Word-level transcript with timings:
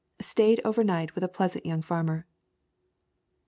Stayed 0.21 0.59
over 0.65 0.83
night 0.83 1.13
with 1.13 1.23
a 1.23 1.27
pleasant 1.27 1.63
young 1.63 1.79
farmer. 1.83 2.25